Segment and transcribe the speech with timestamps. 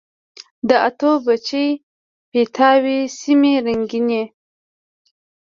[0.67, 1.65] د اتو، بچي،
[2.31, 2.85] پیتاو
[3.19, 4.23] سیمي رنګیني